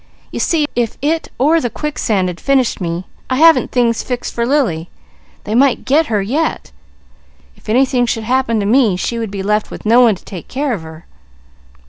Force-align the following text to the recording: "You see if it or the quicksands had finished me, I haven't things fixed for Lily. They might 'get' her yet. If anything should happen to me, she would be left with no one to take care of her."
"You 0.31 0.39
see 0.39 0.65
if 0.75 0.97
it 1.03 1.29
or 1.37 1.61
the 1.61 1.69
quicksands 1.69 2.27
had 2.27 2.39
finished 2.41 2.81
me, 2.81 3.05
I 3.29 3.35
haven't 3.35 3.71
things 3.71 4.01
fixed 4.01 4.33
for 4.33 4.47
Lily. 4.47 4.89
They 5.43 5.53
might 5.53 5.85
'get' 5.85 6.07
her 6.07 6.23
yet. 6.23 6.71
If 7.55 7.69
anything 7.69 8.07
should 8.07 8.23
happen 8.23 8.59
to 8.61 8.65
me, 8.65 8.95
she 8.97 9.19
would 9.19 9.29
be 9.29 9.43
left 9.43 9.69
with 9.69 9.85
no 9.85 10.01
one 10.01 10.15
to 10.15 10.25
take 10.25 10.47
care 10.47 10.73
of 10.73 10.81
her." 10.81 11.05